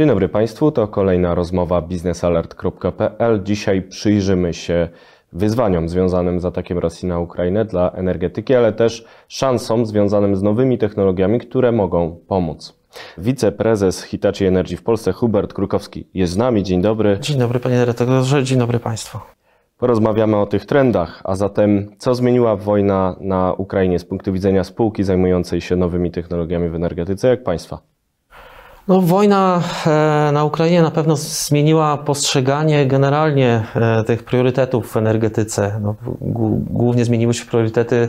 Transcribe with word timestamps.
Dzień 0.00 0.08
dobry 0.08 0.28
Państwu, 0.28 0.72
to 0.72 0.88
kolejna 0.88 1.34
rozmowa 1.34 1.82
biznesalert.pl. 1.82 3.42
Dzisiaj 3.42 3.82
przyjrzymy 3.82 4.54
się 4.54 4.88
wyzwaniom 5.32 5.88
związanym 5.88 6.40
z 6.40 6.44
atakiem 6.44 6.78
Rosji 6.78 7.08
na 7.08 7.18
Ukrainę 7.18 7.64
dla 7.64 7.90
energetyki, 7.90 8.54
ale 8.54 8.72
też 8.72 9.04
szansom 9.28 9.86
związanym 9.86 10.36
z 10.36 10.42
nowymi 10.42 10.78
technologiami, 10.78 11.40
które 11.40 11.72
mogą 11.72 12.18
pomóc. 12.28 12.78
Wiceprezes 13.18 14.02
Hitachi 14.02 14.44
Energy 14.44 14.76
w 14.76 14.82
Polsce 14.82 15.12
Hubert 15.12 15.52
Krukowski 15.52 16.06
jest 16.14 16.32
z 16.32 16.36
nami. 16.36 16.62
Dzień 16.62 16.82
dobry. 16.82 17.18
Dzień 17.20 17.38
dobry 17.38 17.60
panie 17.60 17.76
dyrektorze, 17.76 18.44
dzień 18.44 18.58
dobry 18.58 18.78
Państwu. 18.78 19.18
Porozmawiamy 19.78 20.36
o 20.36 20.46
tych 20.46 20.66
trendach, 20.66 21.20
a 21.24 21.34
zatem 21.34 21.90
co 21.98 22.14
zmieniła 22.14 22.56
wojna 22.56 23.16
na 23.20 23.52
Ukrainie 23.52 23.98
z 23.98 24.04
punktu 24.04 24.32
widzenia 24.32 24.64
spółki 24.64 25.04
zajmującej 25.04 25.60
się 25.60 25.76
nowymi 25.76 26.10
technologiami 26.10 26.68
w 26.68 26.74
energetyce, 26.74 27.28
jak 27.28 27.42
Państwa? 27.42 27.89
No, 28.90 29.00
wojna 29.00 29.62
e, 29.86 30.32
na 30.32 30.44
Ukrainie 30.44 30.82
na 30.82 30.90
pewno 30.90 31.16
zmieniła 31.16 31.96
postrzeganie 31.96 32.86
generalnie 32.86 33.64
e, 33.74 34.04
tych 34.04 34.24
priorytetów 34.24 34.92
w 34.92 34.96
energetyce. 34.96 35.80
No, 35.82 35.94
głównie 36.70 37.04
zmieniły 37.04 37.34
się 37.34 37.44
priorytety 37.44 37.96
e, 37.96 38.08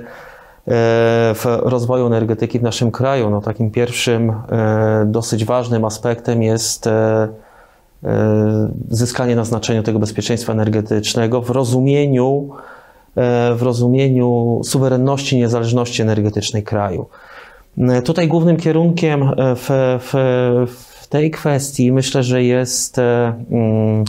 w 1.35 1.45
rozwoju 1.45 2.05
energetyki 2.05 2.59
w 2.59 2.63
naszym 2.63 2.91
kraju. 2.91 3.29
No, 3.29 3.41
takim 3.41 3.71
pierwszym 3.71 4.33
dosyć 5.05 5.45
ważnym 5.45 5.85
aspektem 5.85 6.43
jest 6.43 6.89
zyskanie 8.89 9.35
na 9.35 9.45
znaczeniu 9.45 9.83
tego 9.83 9.99
bezpieczeństwa 9.99 10.53
energetycznego 10.53 11.41
w 11.41 11.49
rozumieniu, 11.49 12.49
w 13.55 13.59
rozumieniu 13.61 14.61
suwerenności, 14.63 15.37
niezależności 15.37 16.01
energetycznej 16.01 16.63
kraju. 16.63 17.05
Tutaj 18.05 18.27
głównym 18.27 18.57
kierunkiem 18.57 19.23
e, 19.23 19.55
w, 19.55 19.69
w, 19.99 20.13
w 21.01 21.07
tej 21.07 21.31
kwestii 21.31 21.91
myślę, 21.91 22.23
że 22.23 22.43
jest 22.43 22.99
e, 22.99 23.33
mm, 23.51 24.03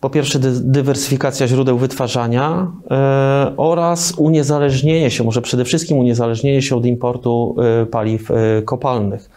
po 0.00 0.10
pierwsze 0.10 0.38
dywersyfikacja 0.60 1.48
źródeł 1.48 1.78
wytwarzania 1.78 2.72
e, 2.90 3.52
oraz 3.56 4.14
uniezależnienie 4.16 5.10
się, 5.10 5.24
może 5.24 5.42
przede 5.42 5.64
wszystkim 5.64 5.98
uniezależnienie 5.98 6.62
się 6.62 6.76
od 6.76 6.86
importu 6.86 7.56
paliw 7.90 8.28
kopalnych. 8.64 9.30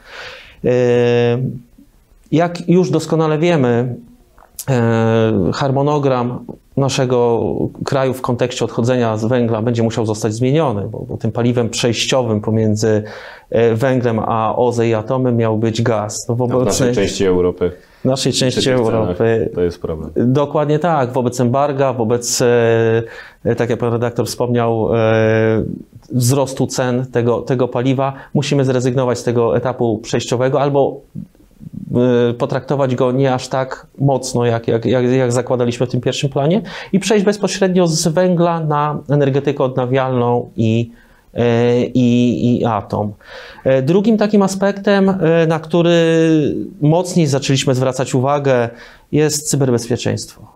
Jak 2.31 2.69
już 2.69 2.89
doskonale 2.89 3.37
wiemy, 3.37 3.95
harmonogram 5.53 6.45
naszego 6.77 7.41
kraju 7.85 8.13
w 8.13 8.21
kontekście 8.21 8.65
odchodzenia 8.65 9.17
z 9.17 9.25
węgla 9.25 9.61
będzie 9.61 9.83
musiał 9.83 10.05
zostać 10.05 10.33
zmieniony, 10.33 10.87
bo, 10.87 10.99
bo 10.99 11.17
tym 11.17 11.31
paliwem 11.31 11.69
przejściowym 11.69 12.41
pomiędzy 12.41 13.03
e, 13.49 13.75
węglem 13.75 14.19
a 14.19 14.55
OZE 14.55 14.87
i 14.87 14.93
atomem 14.93 15.37
miał 15.37 15.57
być 15.57 15.81
gaz. 15.81 16.27
No, 16.29 16.35
w 16.35 16.65
naszej 16.65 16.95
części 16.95 17.25
Europy. 17.25 17.71
W 18.01 18.05
naszej 18.05 18.33
części 18.33 18.69
Europy. 18.69 19.49
To 19.55 19.61
jest 19.61 19.81
problem. 19.81 20.11
Dokładnie 20.15 20.79
tak. 20.79 21.11
Wobec 21.13 21.39
embarga, 21.39 21.93
wobec, 21.93 22.41
e, 22.41 23.03
e, 23.45 23.55
tak 23.55 23.69
jak 23.69 23.79
pan 23.79 23.93
redaktor 23.93 24.27
wspomniał, 24.27 24.89
wzrostu 26.11 26.67
cen 26.67 27.05
tego, 27.11 27.41
tego 27.41 27.67
paliwa, 27.67 28.13
musimy 28.33 28.65
zrezygnować 28.65 29.19
z 29.19 29.23
tego 29.23 29.57
etapu 29.57 29.97
przejściowego 29.97 30.61
albo 30.61 31.01
potraktować 32.37 32.95
go 32.95 33.11
nie 33.11 33.33
aż 33.33 33.47
tak 33.47 33.87
mocno, 33.97 34.45
jak, 34.45 34.67
jak, 34.67 34.85
jak, 34.85 35.31
zakładaliśmy 35.31 35.85
w 35.87 35.89
tym 35.89 36.01
pierwszym 36.01 36.29
planie, 36.29 36.61
i 36.93 36.99
przejść 36.99 37.25
bezpośrednio 37.25 37.87
z 37.87 38.07
węgla 38.07 38.59
na 38.59 38.99
energetykę 39.09 39.63
odnawialną 39.63 40.51
i, 40.55 40.91
y, 41.33 41.39
i, 41.93 42.59
i 42.59 42.65
atom. 42.65 43.13
Y, 43.65 43.81
drugim 43.81 44.17
takim 44.17 44.41
aspektem, 44.41 45.17
na 45.47 45.59
który 45.59 45.95
mocniej 46.81 47.27
zaczęliśmy 47.27 47.75
zwracać 47.75 48.15
uwagę, 48.15 48.69
jest 49.11 49.49
cyberbezpieczeństwo. 49.49 50.53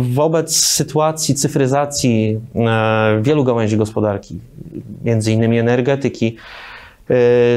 Wobec 0.00 0.56
sytuacji 0.56 1.34
cyfryzacji 1.34 2.40
wielu 3.22 3.44
gałęzi 3.44 3.76
gospodarki, 3.76 4.40
między 5.04 5.32
innymi 5.32 5.58
energetyki, 5.58 6.36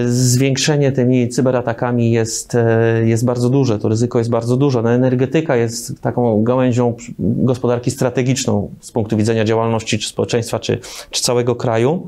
zwiększenie 0.05 0.91
tymi 0.91 1.29
cyberatakami 1.29 2.11
jest, 2.11 2.55
e, 2.55 3.01
jest 3.05 3.25
bardzo 3.25 3.49
duże, 3.49 3.79
to 3.79 3.89
ryzyko 3.89 4.17
jest 4.17 4.29
bardzo 4.29 4.57
duże. 4.57 4.81
No, 4.81 4.91
energetyka 4.91 5.55
jest 5.55 6.01
taką 6.01 6.43
gałęzią 6.43 6.95
gospodarki 7.19 7.91
strategiczną 7.91 8.71
z 8.79 8.91
punktu 8.91 9.17
widzenia 9.17 9.45
działalności 9.45 9.99
czy 9.99 10.09
społeczeństwa, 10.09 10.59
czy, 10.59 10.79
czy 11.11 11.21
całego 11.21 11.55
kraju. 11.55 12.07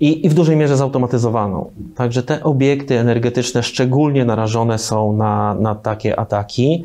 I, 0.00 0.26
I 0.26 0.28
w 0.28 0.34
dużej 0.34 0.56
mierze 0.56 0.76
zautomatyzowaną. 0.76 1.70
Także 1.96 2.22
te 2.22 2.42
obiekty 2.42 2.98
energetyczne 2.98 3.62
szczególnie 3.62 4.24
narażone 4.24 4.78
są 4.78 5.12
na, 5.12 5.54
na 5.54 5.74
takie 5.74 6.20
ataki. 6.20 6.84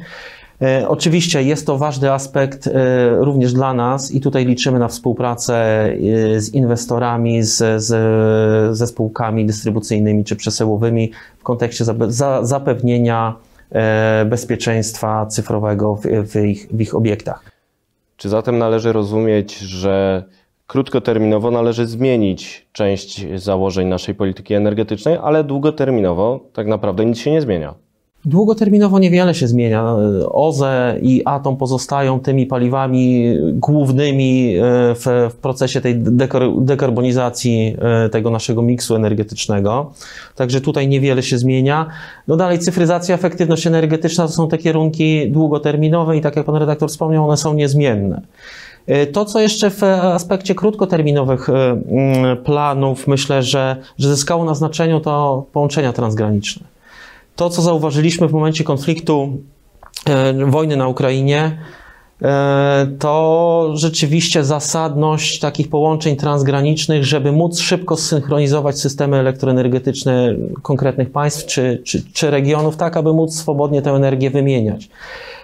E, 0.62 0.88
oczywiście 0.88 1.44
jest 1.44 1.66
to 1.66 1.78
ważny 1.78 2.12
aspekt 2.12 2.68
e, 2.68 2.72
również 3.20 3.54
dla 3.54 3.74
nas 3.74 4.12
i 4.12 4.22
tutaj 4.22 4.46
liczymy 4.46 4.80
na 4.80 4.88
współpracę 4.88 5.56
e, 5.56 6.40
z 6.40 6.54
inwestorami, 6.54 7.44
z, 7.44 7.84
z, 7.84 7.88
ze 8.78 8.88
spółkami 8.88 9.46
dystrybucyjnymi 9.46 10.24
czy 10.24 10.36
przesyłowymi 10.36 11.12
w 11.40 11.44
kontekście 11.44 11.86
zapewnienia 12.42 13.36
bezpieczeństwa 14.26 15.26
cyfrowego 15.26 15.96
w, 15.96 16.02
w, 16.02 16.36
ich, 16.36 16.68
w 16.72 16.82
ich 16.82 16.96
obiektach. 16.96 17.52
Czy 18.18 18.30
zatem 18.30 18.58
należy 18.58 18.94
rozumieć, 18.94 19.58
że 19.58 20.24
krótkoterminowo 20.68 21.52
należy 21.52 21.88
zmienić 21.88 22.68
część 22.72 23.26
założeń 23.36 23.88
naszej 23.88 24.16
polityki 24.16 24.54
energetycznej, 24.54 25.18
ale 25.24 25.44
długoterminowo 25.44 26.40
tak 26.54 26.68
naprawdę 26.68 27.06
nic 27.06 27.18
się 27.18 27.32
nie 27.32 27.42
zmienia? 27.42 27.74
Długoterminowo 28.26 29.00
niewiele 29.00 29.34
się 29.34 29.48
zmienia. 29.48 29.96
OZE 30.30 30.96
i 31.02 31.22
atom 31.26 31.58
pozostają 31.58 32.20
tymi 32.20 32.46
paliwami 32.46 33.36
głównymi 33.54 34.56
e, 34.56 34.62
w, 34.96 35.30
w 35.32 35.36
procesie 35.36 35.82
tej 35.82 35.96
dekarbonizacji 36.58 37.76
e, 37.82 38.10
tego 38.10 38.30
naszego 38.30 38.62
miksu 38.62 38.96
energetycznego. 38.96 39.92
Także 40.36 40.62
tutaj 40.62 40.88
niewiele 40.88 41.24
się 41.24 41.38
zmienia. 41.38 41.86
No 42.28 42.38
dalej 42.38 42.60
cyfryzacja, 42.60 43.16
efektywność 43.16 43.68
energetyczna 43.68 44.28
to 44.28 44.34
są 44.34 44.48
te 44.48 44.58
kierunki 44.58 45.32
długoterminowe 45.32 46.18
i 46.18 46.22
tak 46.22 46.36
jak 46.36 46.46
pan 46.46 46.56
redaktor 46.56 46.90
wspomniał, 46.90 47.26
one 47.26 47.38
są 47.38 47.54
niezmienne. 47.54 48.22
E, 48.88 49.08
to, 49.08 49.26
co 49.26 49.40
jeszcze 49.40 49.70
w 49.70 49.84
aspekcie 49.84 50.56
krótkoterminowych 50.56 51.48
planów 52.44 53.08
myślę, 53.08 53.44
że, 53.44 53.76
że 53.98 54.10
zyskało 54.10 54.46
na 54.46 54.56
znaczeniu, 54.56 55.00
to 55.00 55.46
połączenia 55.52 55.94
transgraniczne 55.94 56.79
to, 57.40 57.50
co 57.50 57.62
zauważyliśmy 57.62 58.28
w 58.28 58.32
momencie 58.32 58.64
konfliktu 58.64 59.38
e, 60.06 60.34
wojny 60.46 60.78
na 60.78 60.88
Ukrainie, 60.88 61.58
e, 62.22 62.88
to 63.00 63.72
rzeczywiście 63.74 64.44
zasadność 64.44 65.40
takich 65.40 65.70
połączeń 65.70 66.16
transgranicznych, 66.16 67.06
żeby 67.06 67.32
móc 67.32 67.60
szybko 67.60 67.98
zsynchronizować 67.98 68.80
systemy 68.80 69.18
elektroenergetyczne 69.18 70.36
konkretnych 70.62 71.12
państw 71.12 71.46
czy, 71.46 71.82
czy, 71.86 72.04
czy 72.14 72.32
regionów, 72.32 72.78
tak 72.78 72.98
aby 72.98 73.14
móc 73.14 73.36
swobodnie 73.36 73.82
tę 73.82 73.92
energię 73.92 74.30
wymieniać. 74.30 74.90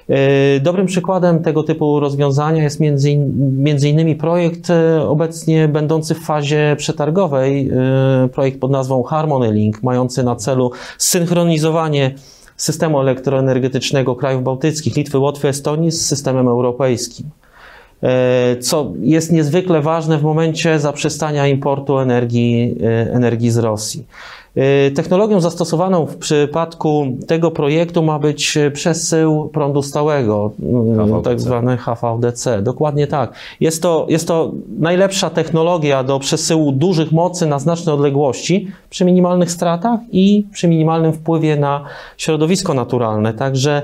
E, 0.09 0.59
dobrym 0.59 0.85
przykładem 0.85 1.43
tego 1.43 1.63
typu 1.63 1.99
rozwiązania 1.99 2.63
jest 2.63 2.79
między, 2.79 3.11
in, 3.11 3.33
między 3.63 3.89
innymi 3.89 4.15
projekt 4.15 4.69
e, 4.69 5.01
obecnie 5.01 5.67
będący 5.67 6.15
w 6.15 6.19
fazie 6.19 6.75
przetargowej, 6.77 7.69
e, 7.69 8.29
projekt 8.29 8.59
pod 8.59 8.71
nazwą 8.71 9.03
Harmony 9.03 9.51
Link, 9.51 9.83
mający 9.83 10.23
na 10.23 10.35
celu 10.35 10.71
synchronizowanie 10.97 12.15
systemu 12.57 13.01
elektroenergetycznego 13.01 14.15
krajów 14.15 14.43
bałtyckich, 14.43 14.95
Litwy, 14.95 15.19
Łotwy, 15.19 15.47
Estonii 15.47 15.91
z 15.91 16.05
systemem 16.05 16.47
europejskim. 16.47 17.29
Co 18.59 18.93
jest 19.01 19.31
niezwykle 19.31 19.81
ważne 19.81 20.17
w 20.17 20.23
momencie 20.23 20.79
zaprzestania 20.79 21.47
importu 21.47 21.99
energii, 21.99 22.77
energii 23.13 23.51
z 23.51 23.57
Rosji. 23.57 24.05
Y, 24.57 24.91
technologią 24.91 25.41
zastosowaną 25.41 26.05
w 26.05 26.17
przypadku 26.17 27.17
tego 27.27 27.51
projektu 27.51 28.03
ma 28.03 28.19
być 28.19 28.57
przesył 28.73 29.49
prądu 29.53 29.81
stałego, 29.81 30.51
HVDC. 30.59 31.19
Y, 31.19 31.23
tak 31.23 31.39
zwany 31.39 31.77
HVDC. 31.77 32.61
Dokładnie 32.61 33.07
tak. 33.07 33.33
Jest 33.59 33.81
to, 33.81 34.05
jest 34.09 34.27
to 34.27 34.51
najlepsza 34.79 35.29
technologia 35.29 36.03
do 36.03 36.19
przesyłu 36.19 36.71
dużych 36.71 37.11
mocy 37.11 37.45
na 37.45 37.59
znaczne 37.59 37.93
odległości 37.93 38.67
przy 38.89 39.05
minimalnych 39.05 39.51
stratach 39.51 39.99
i 40.11 40.45
przy 40.51 40.67
minimalnym 40.67 41.13
wpływie 41.13 41.55
na 41.55 41.83
środowisko 42.17 42.73
naturalne. 42.73 43.33
Także 43.33 43.81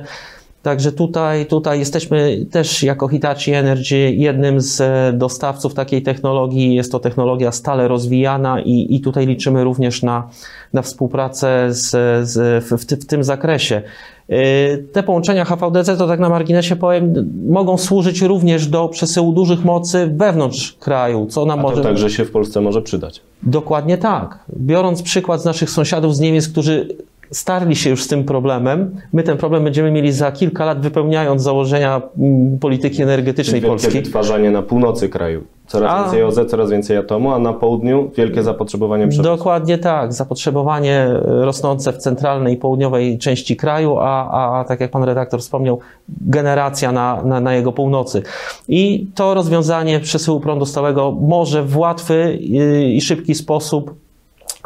Także 0.63 0.91
tutaj, 0.91 1.45
tutaj 1.45 1.79
jesteśmy 1.79 2.45
też 2.51 2.83
jako 2.83 3.07
Hitachi 3.07 3.51
Energy 3.51 4.11
jednym 4.11 4.61
z 4.61 4.81
dostawców 5.17 5.73
takiej 5.73 6.01
technologii. 6.01 6.75
Jest 6.75 6.91
to 6.91 6.99
technologia 6.99 7.51
stale 7.51 7.87
rozwijana 7.87 8.61
i, 8.61 8.95
i 8.95 9.01
tutaj 9.01 9.27
liczymy 9.27 9.63
również 9.63 10.03
na, 10.03 10.29
na 10.73 10.81
współpracę 10.81 11.67
z, 11.69 11.89
z, 12.29 12.63
w, 12.65 12.95
w 12.95 13.05
tym 13.05 13.23
zakresie. 13.23 13.81
Y, 14.29 14.87
te 14.91 15.03
połączenia 15.03 15.45
HVDC, 15.45 15.97
to 15.97 16.07
tak 16.07 16.19
na 16.19 16.29
marginesie 16.29 16.75
powiem, 16.75 17.31
mogą 17.49 17.77
służyć 17.77 18.21
również 18.21 18.67
do 18.67 18.87
przesyłu 18.87 19.33
dużych 19.33 19.65
mocy 19.65 20.11
wewnątrz 20.13 20.73
kraju, 20.73 21.25
co 21.25 21.45
nam 21.45 21.59
A 21.59 21.61
może. 21.61 21.77
To 21.77 21.83
także 21.83 22.09
się 22.09 22.25
w 22.25 22.31
Polsce 22.31 22.61
może 22.61 22.81
przydać. 22.81 23.21
Dokładnie 23.43 23.97
tak. 23.97 24.39
Biorąc 24.57 25.01
przykład 25.01 25.41
z 25.41 25.45
naszych 25.45 25.69
sąsiadów 25.69 26.15
z 26.15 26.19
Niemiec, 26.19 26.47
którzy 26.47 26.87
starli 27.31 27.75
się 27.75 27.89
już 27.89 28.03
z 28.03 28.07
tym 28.07 28.23
problemem. 28.23 28.95
My 29.13 29.23
ten 29.23 29.37
problem 29.37 29.63
będziemy 29.63 29.91
mieli 29.91 30.11
za 30.11 30.31
kilka 30.31 30.65
lat, 30.65 30.81
wypełniając 30.81 31.41
założenia 31.41 32.01
mm, 32.17 32.59
polityki 32.59 33.03
energetycznej 33.03 33.61
Wielkie 33.61 33.67
Polski. 33.69 34.01
wytwarzanie 34.01 34.51
na 34.51 34.61
północy 34.61 35.09
kraju. 35.09 35.43
Coraz 35.67 35.91
A- 35.91 36.03
więcej 36.03 36.23
OZE, 36.23 36.45
coraz 36.45 36.71
więcej 36.71 36.97
atomu, 36.97 37.31
a 37.31 37.39
na 37.39 37.53
południu 37.53 38.11
wielkie 38.17 38.43
zapotrzebowanie 38.43 39.07
przemysłu. 39.07 39.37
Dokładnie 39.37 39.77
tak. 39.77 40.13
Zapotrzebowanie 40.13 40.95
e, 40.95 41.21
rosnące 41.25 41.93
w 41.93 41.97
centralnej 41.97 42.53
i 42.53 42.57
południowej 42.57 43.17
części 43.17 43.55
kraju, 43.55 43.97
a, 43.99 44.59
a 44.59 44.63
tak 44.63 44.79
jak 44.79 44.91
pan 44.91 45.03
redaktor 45.03 45.39
wspomniał, 45.39 45.79
generacja 46.21 46.91
na, 46.91 47.23
na, 47.25 47.39
na 47.39 47.53
jego 47.53 47.71
północy. 47.71 48.23
I 48.67 49.07
to 49.15 49.33
rozwiązanie 49.33 49.99
przesyłu 49.99 50.39
prądu 50.39 50.65
stałego 50.65 51.11
może 51.11 51.63
w 51.63 51.77
łatwy 51.77 52.13
y, 52.13 52.83
i 52.85 53.01
szybki 53.01 53.35
sposób 53.35 53.95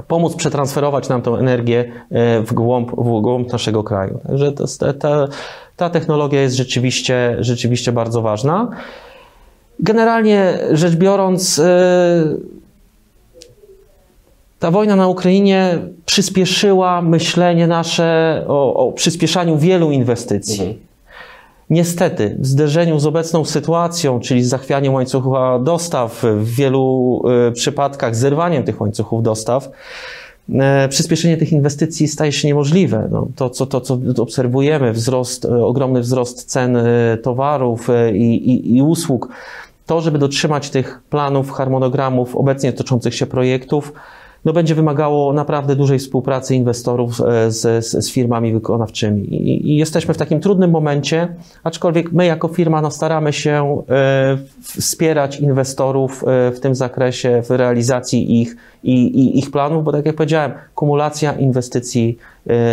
pomóc 0.08 0.36
przetransferować 0.36 1.10
nam 1.10 1.22
tę 1.22 1.32
energię 1.32 1.92
e, 2.12 2.42
w 2.42 2.54
głąb, 2.54 2.92
w 2.92 3.22
głąb 3.22 3.52
naszego 3.52 3.84
kraju. 3.84 4.20
Także 4.28 4.52
ta, 4.52 4.94
ta, 4.94 5.28
ta 5.76 5.90
technologia 5.90 6.42
jest 6.42 6.56
rzeczywiście, 6.56 7.38
rzeczywiście 7.40 7.92
bardzo 7.92 8.22
ważna. 8.22 8.70
Generalnie 9.80 10.60
rzecz 10.72 10.96
biorąc, 10.96 11.60
e, 11.60 12.24
ta 14.60 14.72
wojna 14.72 14.96
na 14.96 15.08
Ukrainie 15.08 15.80
przyspieszyła 16.06 17.02
myślenie 17.02 17.68
nasze 17.68 18.44
o, 18.48 18.88
o 18.88 18.92
przyspieszaniu 18.92 19.58
wielu 19.58 19.92
inwestycji. 19.92 20.62
Mhm. 20.62 20.95
Niestety, 21.70 22.36
w 22.40 22.48
zderzeniu 22.48 23.00
z 23.00 23.06
obecną 23.06 23.46
sytuacją, 23.46 24.20
czyli 24.20 24.44
z 24.44 24.48
zachwianiem 24.48 24.94
łańcucha 24.94 25.60
dostaw, 25.60 26.24
w 26.24 26.56
wielu 26.56 27.22
e, 27.48 27.52
przypadkach 27.52 28.16
zerwaniem 28.16 28.64
tych 28.64 28.82
łańcuchów 28.82 29.24
dostaw, 29.24 29.70
e, 30.50 30.88
przyspieszenie 30.90 31.38
tych 31.38 31.52
inwestycji 31.52 32.08
staje 32.08 32.32
się 32.32 32.48
niemożliwe. 32.48 33.08
No, 33.12 33.28
to, 33.36 33.50
co, 33.50 33.66
to, 33.66 33.82
co 33.82 34.00
obserwujemy, 34.18 34.94
wzrost, 34.94 35.46
e, 35.46 35.66
ogromny 35.66 36.02
wzrost 36.02 36.44
cen 36.44 36.78
towarów 37.24 37.88
i, 38.14 38.52
i, 38.52 38.78
i 38.78 38.82
usług, 38.82 39.30
to, 39.86 40.02
żeby 40.02 40.18
dotrzymać 40.18 40.70
tych 40.70 41.02
planów, 41.10 41.52
harmonogramów 41.52 42.36
obecnie 42.36 42.74
toczących 42.74 43.16
się 43.16 43.26
projektów, 43.26 43.94
no 44.46 44.54
będzie 44.54 44.76
wymagało 44.76 45.34
naprawdę 45.34 45.76
dużej 45.76 46.00
współpracy 46.00 46.56
inwestorów 46.56 47.22
e, 47.22 47.52
z, 47.52 47.86
z, 47.86 48.06
z 48.06 48.12
firmami 48.12 48.54
wykonawczymi. 48.54 49.22
I, 49.22 49.72
I 49.72 49.76
jesteśmy 49.76 50.14
w 50.14 50.18
takim 50.18 50.40
trudnym 50.40 50.72
momencie, 50.72 51.36
aczkolwiek 51.64 52.12
my 52.12 52.26
jako 52.26 52.48
firma 52.48 52.82
no, 52.82 52.92
staramy 52.92 53.34
się 53.34 53.84
e, 53.90 54.38
wspierać 54.62 55.40
inwestorów 55.40 56.24
e, 56.28 56.52
w 56.52 56.60
tym 56.60 56.76
zakresie, 56.76 57.42
w 57.42 57.50
realizacji 57.50 58.42
ich 58.42 58.56
i, 58.84 58.94
i 58.94 59.40
ich 59.40 59.52
planów, 59.52 59.84
bo 59.84 59.92
tak 59.92 60.06
jak 60.06 60.16
powiedziałem, 60.16 60.52
kumulacja 60.76 61.34
inwestycji 61.34 62.18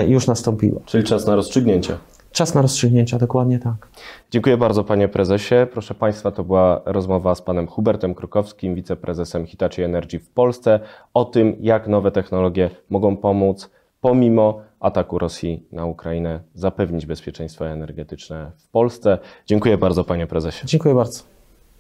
już 0.09 0.27
nastąpiła. 0.27 0.81
Czyli 0.87 1.05
czas 1.05 1.27
na 1.27 1.37
rozstrzygnięcie. 1.37 1.97
Czas 2.33 2.55
na 2.55 2.63
rozstrzygnięcia, 2.63 3.19
dokładnie 3.19 3.59
tak. 3.59 3.89
Dziękuję 4.31 4.57
bardzo 4.57 4.85
panie 4.85 5.09
prezesie. 5.09 5.55
Proszę 5.73 5.95
państwa, 5.95 6.31
to 6.31 6.45
była 6.45 6.81
rozmowa 6.85 7.35
z 7.35 7.43
panem 7.43 7.67
Hubertem 7.67 8.15
Krukowskim, 8.15 8.75
wiceprezesem 8.75 9.47
Hitachi 9.47 9.83
Energy 9.83 10.19
w 10.19 10.31
Polsce, 10.31 10.81
o 11.15 11.25
tym, 11.25 11.57
jak 11.61 11.89
nowe 11.89 12.11
technologie 12.11 12.71
mogą 12.91 13.17
pomóc 13.17 13.71
pomimo 14.01 14.61
ataku 14.81 15.19
Rosji 15.19 15.67
na 15.73 15.87
Ukrainę 15.87 16.41
zapewnić 16.55 17.07
bezpieczeństwo 17.07 17.69
energetyczne 17.69 18.51
w 18.57 18.69
Polsce. 18.69 19.19
Dziękuję 19.47 19.79
bardzo 19.79 20.05
panie 20.05 20.27
prezesie. 20.27 20.67
Dziękuję 20.67 20.95
bardzo. 20.95 21.23